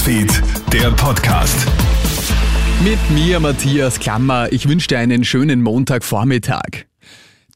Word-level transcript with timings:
Newsfeed, 0.00 0.42
der 0.72 0.90
Podcast. 0.92 1.66
Mit 2.82 2.98
mir, 3.10 3.38
Matthias 3.38 4.00
Klammer. 4.00 4.50
Ich 4.50 4.66
wünsche 4.66 4.88
dir 4.88 4.98
einen 4.98 5.24
schönen 5.24 5.60
Montagvormittag. 5.60 6.86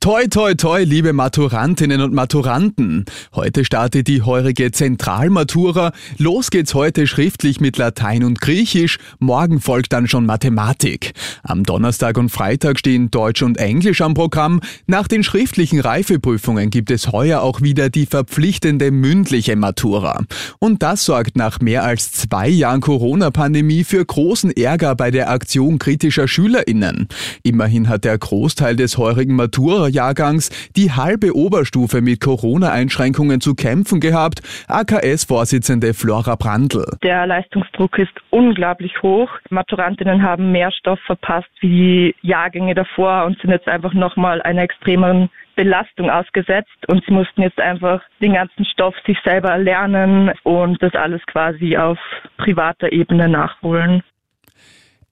Toi, 0.05 0.27
toi, 0.27 0.53
toi, 0.55 0.85
liebe 0.85 1.15
Maturantinnen 1.15 2.03
und 2.03 2.13
Maturanten. 2.13 3.07
Heute 3.35 3.65
startet 3.65 4.07
die 4.07 4.21
heurige 4.21 4.71
Zentralmatura. 4.71 5.93
Los 6.19 6.51
geht's 6.51 6.75
heute 6.75 7.07
schriftlich 7.07 7.59
mit 7.59 7.79
Latein 7.79 8.23
und 8.23 8.43
Griechisch. 8.43 8.99
Morgen 9.19 9.63
folgt 9.63 9.95
dann 9.95 10.07
schon 10.07 10.27
Mathematik. 10.27 11.15
Am 11.43 11.65
Donnerstag 11.65 12.19
und 12.19 12.29
Freitag 12.29 12.81
stehen 12.81 13.11
Deutsch 13.11 13.43
und 13.43 13.57
Englisch 13.57 14.03
am 14.03 14.13
Programm. 14.13 14.61
Nach 14.87 15.09
den 15.09 15.23
schriftlichen 15.23 15.81
Reifeprüfungen 15.81 16.69
gibt 16.69 16.91
es 16.91 17.11
heuer 17.11 17.41
auch 17.41 17.63
wieder 17.63 17.89
die 17.89 18.05
verpflichtende 18.05 18.91
mündliche 18.91 19.57
Matura. 19.57 20.21
Und 20.59 20.83
das 20.83 21.07
sorgt 21.07 21.35
nach 21.35 21.61
mehr 21.61 21.83
als 21.83 22.13
zwei 22.13 22.51
Jahren 22.51 22.83
Corona-Pandemie 22.83 23.85
für 23.85 24.05
großen 24.05 24.51
Ärger 24.51 24.97
bei 24.97 25.11
der 25.11 25.31
Aktion 25.31 25.79
kritischer 25.79 26.29
SchülerInnen. 26.29 27.09
Immerhin 27.43 27.89
hat 27.89 28.05
der 28.05 28.19
Großteil 28.19 28.77
des 28.77 28.99
heurigen 28.99 29.35
Matura 29.35 29.94
Jahrgangs 29.95 30.51
die 30.77 30.93
halbe 30.93 31.35
Oberstufe 31.35 32.03
mit 32.03 32.21
Corona-Einschränkungen 32.21 33.41
zu 33.41 33.55
kämpfen 33.55 34.01
gehabt, 34.01 34.43
AKS-Vorsitzende 34.69 35.95
Flora 35.95 36.35
Brandl. 36.35 36.85
Der 37.03 37.27
Leistungsdruck 37.27 37.99
ist 37.99 38.13
unglaublich 38.31 39.01
hoch. 39.03 39.31
Maturantinnen 39.49 40.23
haben 40.23 40.53
mehr 40.53 40.71
Stoff 40.73 40.99
verpasst 41.07 41.49
wie 41.61 41.95
die 41.95 42.15
Jahrgänge 42.23 42.75
davor 42.75 43.25
und 43.25 43.39
sind 43.41 43.51
jetzt 43.51 43.69
einfach 43.69 43.95
nochmal 43.95 44.43
einer 44.43 44.63
extremeren 44.63 45.31
Belastung 45.57 46.11
ausgesetzt 46.11 46.77
und 46.89 47.05
sie 47.05 47.13
mussten 47.13 47.43
jetzt 47.43 47.61
einfach 47.61 48.03
den 48.21 48.35
ganzen 48.35 48.65
Stoff 48.65 48.95
sich 49.07 49.19
selber 49.25 49.57
lernen 49.59 50.33
und 50.43 50.83
das 50.83 50.95
alles 50.95 51.25
quasi 51.27 51.77
auf 51.77 51.99
privater 52.39 52.91
Ebene 52.93 53.29
nachholen. 53.29 54.03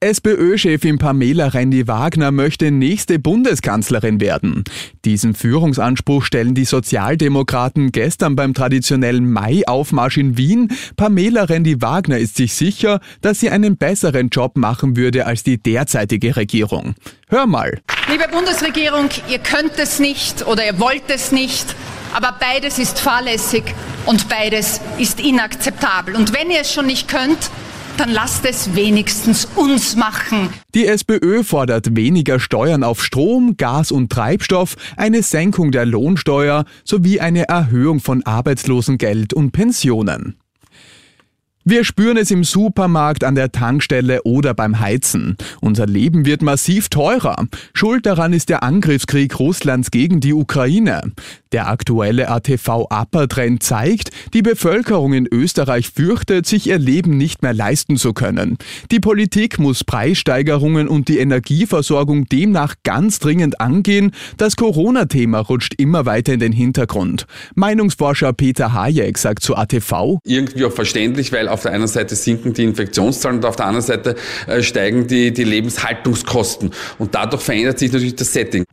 SPÖ-Chefin 0.03 0.97
Pamela 0.97 1.47
Rendi-Wagner 1.47 2.31
möchte 2.31 2.71
nächste 2.71 3.19
Bundeskanzlerin 3.19 4.19
werden. 4.19 4.65
Diesen 5.05 5.33
Führungsanspruch 5.33 6.23
stellen 6.25 6.55
die 6.55 6.65
Sozialdemokraten 6.65 7.93
gestern 7.93 8.35
beim 8.35 8.53
traditionellen 8.53 9.31
Mai-Aufmarsch 9.31 10.17
in 10.17 10.37
Wien. 10.37 10.67
Pamela 10.97 11.43
Rendi-Wagner 11.43 12.17
ist 12.17 12.35
sich 12.35 12.53
sicher, 12.53 12.99
dass 13.21 13.39
sie 13.39 13.49
einen 13.49 13.77
besseren 13.77 14.27
Job 14.27 14.57
machen 14.57 14.97
würde 14.97 15.25
als 15.25 15.43
die 15.43 15.57
derzeitige 15.57 16.35
Regierung. 16.35 16.95
Hör 17.29 17.47
mal. 17.47 17.79
Liebe 18.09 18.25
Bundesregierung, 18.29 19.07
ihr 19.29 19.39
könnt 19.39 19.79
es 19.79 19.99
nicht 19.99 20.45
oder 20.45 20.65
ihr 20.65 20.79
wollt 20.81 21.03
es 21.07 21.31
nicht. 21.31 21.75
Aber 22.13 22.35
beides 22.39 22.77
ist 22.77 22.99
fahrlässig 22.99 23.63
und 24.05 24.27
beides 24.27 24.81
ist 24.99 25.21
inakzeptabel. 25.21 26.15
Und 26.15 26.33
wenn 26.33 26.51
ihr 26.51 26.59
es 26.59 26.73
schon 26.73 26.87
nicht 26.87 27.07
könnt, 27.07 27.49
dann 27.97 28.09
lasst 28.09 28.45
es 28.45 28.75
wenigstens 28.75 29.47
uns 29.55 29.95
machen. 29.95 30.49
Die 30.73 30.87
SPÖ 30.87 31.43
fordert 31.43 31.95
weniger 31.95 32.39
Steuern 32.39 32.83
auf 32.83 33.03
Strom, 33.03 33.57
Gas 33.57 33.91
und 33.91 34.11
Treibstoff, 34.11 34.75
eine 34.97 35.23
Senkung 35.23 35.71
der 35.71 35.85
Lohnsteuer 35.85 36.65
sowie 36.83 37.19
eine 37.19 37.47
Erhöhung 37.47 37.99
von 37.99 38.23
Arbeitslosengeld 38.25 39.33
und 39.33 39.51
Pensionen. 39.51 40.37
Wir 41.65 41.85
spüren 41.85 42.17
es 42.17 42.29
im 42.29 42.43
Supermarkt, 42.43 43.23
an 43.23 43.35
der 43.35 43.53
Tankstelle 43.53 44.23
oder 44.23 44.53
beim 44.53 44.81
Heizen. 44.81 45.37
Unser 45.61 45.85
Leben 45.85 46.25
wird 46.25 46.41
massiv 46.41 46.89
teurer. 46.89 47.47
Schuld 47.73 48.05
daran 48.05 48.33
ist 48.33 48.49
der 48.49 48.63
Angriffskrieg 48.63 49.39
Russlands 49.39 49.89
gegen 49.89 50.19
die 50.19 50.33
Ukraine. 50.33 51.13
Der 51.53 51.69
aktuelle 51.69 52.29
ATV-Upper-Trend 52.29 53.61
zeigt, 53.61 54.09
die 54.33 54.41
Bevölkerung 54.41 55.13
in 55.13 55.27
Österreich 55.31 55.91
fürchtet, 55.91 56.47
sich 56.47 56.65
ihr 56.65 56.79
Leben 56.79 57.15
nicht 57.15 57.43
mehr 57.43 57.53
leisten 57.53 57.95
zu 57.97 58.13
können. 58.13 58.57
Die 58.91 58.99
Politik 58.99 59.59
muss 59.59 59.83
Preissteigerungen 59.83 60.87
und 60.87 61.09
die 61.09 61.19
Energieversorgung 61.19 62.25
demnach 62.25 62.73
ganz 62.83 63.19
dringend 63.19 63.61
angehen. 63.61 64.11
Das 64.37 64.55
Corona-Thema 64.55 65.39
rutscht 65.39 65.75
immer 65.77 66.07
weiter 66.07 66.33
in 66.33 66.39
den 66.39 66.53
Hintergrund. 66.53 67.27
Meinungsforscher 67.53 68.33
Peter 68.33 68.73
Hayek 68.73 69.19
sagt 69.19 69.43
zu 69.43 69.55
ATV. 69.55 70.17
Irgendwie 70.25 70.65
auch 70.65 70.73
verständlich, 70.73 71.31
weil 71.31 71.47
auf 71.47 71.61
der 71.61 71.73
einen 71.73 71.87
Seite 71.87 72.15
sinken 72.15 72.53
die 72.53 72.63
Infektionszahlen 72.63 73.37
und 73.37 73.45
auf 73.45 73.57
der 73.57 73.67
anderen 73.67 73.85
Seite 73.85 74.15
äh, 74.47 74.63
steigen 74.63 75.05
die, 75.05 75.31
die 75.31 75.43
Lebenshaltungskosten. 75.43 76.71
Und 76.97 77.13
dadurch 77.13 77.43
verändert 77.43 77.77
sich 77.77 77.91
natürlich 77.91 78.15
das 78.15 78.33
Setting. 78.33 78.65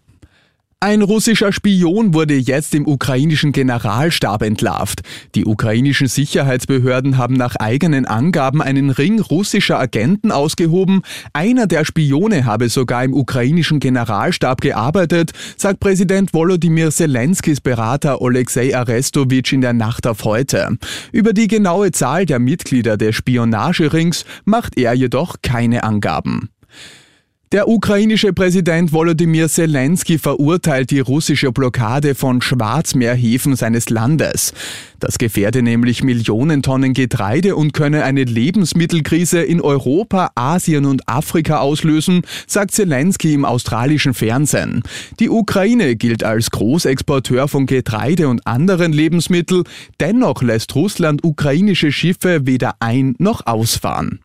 Ein 0.82 1.02
russischer 1.02 1.52
Spion 1.52 2.14
wurde 2.14 2.32
jetzt 2.36 2.74
im 2.74 2.88
ukrainischen 2.88 3.52
Generalstab 3.52 4.40
entlarvt. 4.40 5.02
Die 5.34 5.44
ukrainischen 5.44 6.06
Sicherheitsbehörden 6.06 7.18
haben 7.18 7.34
nach 7.34 7.56
eigenen 7.56 8.06
Angaben 8.06 8.62
einen 8.62 8.88
Ring 8.88 9.20
russischer 9.20 9.78
Agenten 9.78 10.32
ausgehoben. 10.32 11.02
Einer 11.34 11.66
der 11.66 11.84
Spione 11.84 12.46
habe 12.46 12.70
sogar 12.70 13.04
im 13.04 13.12
ukrainischen 13.12 13.78
Generalstab 13.78 14.62
gearbeitet, 14.62 15.32
sagt 15.58 15.80
Präsident 15.80 16.32
Volodymyr 16.32 16.90
Zelenskis 16.90 17.60
Berater 17.60 18.22
Alexei 18.22 18.74
Arestovich 18.74 19.52
in 19.52 19.60
der 19.60 19.74
Nacht 19.74 20.06
auf 20.06 20.24
heute. 20.24 20.78
Über 21.12 21.34
die 21.34 21.46
genaue 21.46 21.92
Zahl 21.92 22.24
der 22.24 22.38
Mitglieder 22.38 22.96
des 22.96 23.16
Spionagerings 23.16 24.24
macht 24.46 24.78
er 24.78 24.94
jedoch 24.94 25.36
keine 25.42 25.84
Angaben. 25.84 26.48
Der 27.52 27.66
ukrainische 27.66 28.32
Präsident 28.32 28.92
Volodymyr 28.92 29.48
Zelensky 29.48 30.18
verurteilt 30.18 30.92
die 30.92 31.00
russische 31.00 31.50
Blockade 31.50 32.14
von 32.14 32.40
Schwarzmeerhäfen 32.40 33.56
seines 33.56 33.90
Landes. 33.90 34.54
Das 35.00 35.18
gefährde 35.18 35.60
nämlich 35.60 36.04
Millionen 36.04 36.62
Tonnen 36.62 36.94
Getreide 36.94 37.56
und 37.56 37.72
könne 37.72 38.04
eine 38.04 38.22
Lebensmittelkrise 38.22 39.42
in 39.42 39.60
Europa, 39.60 40.30
Asien 40.36 40.84
und 40.84 41.08
Afrika 41.08 41.58
auslösen, 41.58 42.22
sagt 42.46 42.70
Zelensky 42.70 43.34
im 43.34 43.44
australischen 43.44 44.14
Fernsehen. 44.14 44.84
Die 45.18 45.28
Ukraine 45.28 45.96
gilt 45.96 46.22
als 46.22 46.52
Großexporteur 46.52 47.48
von 47.48 47.66
Getreide 47.66 48.28
und 48.28 48.46
anderen 48.46 48.92
Lebensmitteln, 48.92 49.64
dennoch 49.98 50.40
lässt 50.42 50.76
Russland 50.76 51.24
ukrainische 51.24 51.90
Schiffe 51.90 52.46
weder 52.46 52.76
ein 52.78 53.16
noch 53.18 53.44
ausfahren. 53.48 54.20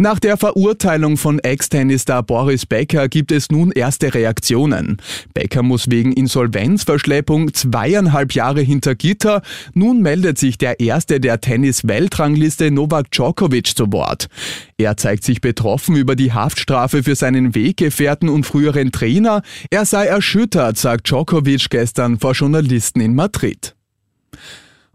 Nach 0.00 0.18
der 0.18 0.38
Verurteilung 0.38 1.18
von 1.18 1.40
Ex-Tennisstar 1.40 2.22
Boris 2.22 2.64
Becker 2.64 3.06
gibt 3.10 3.30
es 3.30 3.50
nun 3.50 3.70
erste 3.70 4.14
Reaktionen. 4.14 4.96
Becker 5.34 5.62
muss 5.62 5.90
wegen 5.90 6.14
Insolvenzverschleppung 6.14 7.52
zweieinhalb 7.52 8.32
Jahre 8.32 8.62
hinter 8.62 8.94
Gitter. 8.94 9.42
Nun 9.74 10.00
meldet 10.00 10.38
sich 10.38 10.56
der 10.56 10.80
Erste 10.80 11.20
der 11.20 11.42
Tennis-Weltrangliste 11.42 12.70
Novak 12.70 13.10
Djokovic 13.10 13.76
zu 13.76 13.92
Wort. 13.92 14.28
Er 14.78 14.96
zeigt 14.96 15.22
sich 15.22 15.42
betroffen 15.42 15.96
über 15.96 16.16
die 16.16 16.32
Haftstrafe 16.32 17.02
für 17.02 17.14
seinen 17.14 17.54
Weggefährten 17.54 18.30
und 18.30 18.46
früheren 18.46 18.92
Trainer. 18.92 19.42
Er 19.68 19.84
sei 19.84 20.06
erschüttert, 20.06 20.78
sagt 20.78 21.10
Djokovic 21.10 21.68
gestern 21.68 22.18
vor 22.18 22.32
Journalisten 22.32 23.02
in 23.02 23.14
Madrid. 23.14 23.74